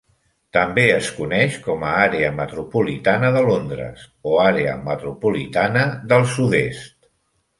També 0.55 0.83
es 0.93 1.09
coneix 1.17 1.57
com 1.65 1.83
a 1.89 1.89
àrea 2.05 2.31
metropolitana 2.39 3.29
de 3.35 3.43
Londres, 3.49 4.07
o 4.31 4.41
àrea 4.45 4.73
metropolitana 4.89 5.83
del 6.15 6.29
sud-est. 6.37 6.91